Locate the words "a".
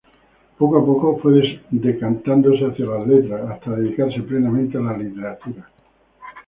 0.79-0.83, 4.79-4.81